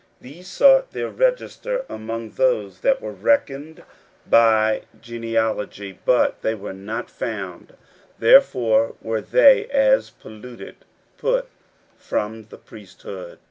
16:007:064 0.23 0.23
These 0.23 0.47
sought 0.47 0.91
their 0.93 1.09
register 1.09 1.85
among 1.87 2.31
those 2.31 2.79
that 2.79 3.01
were 3.01 3.11
reckoned 3.11 3.83
by 4.25 4.81
genealogy, 4.99 5.99
but 6.05 6.37
it 6.41 6.59
was 6.59 6.75
not 6.75 7.07
found: 7.11 7.75
therefore 8.17 8.95
were 8.99 9.21
they, 9.21 9.67
as 9.69 10.09
polluted, 10.09 10.77
put 11.17 11.47
from 11.95 12.45
the 12.45 12.57
priesthood. 12.57 13.37